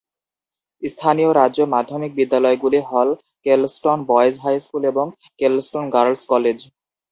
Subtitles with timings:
[0.83, 3.09] স্থানীয় রাজ্য মাধ্যমিক বিদ্যালয়গুলি হল
[3.45, 5.05] কেলস্টন বয়েজ হাই স্কুল এবং
[5.39, 6.57] কেলস্টন গার্লস কলেজ।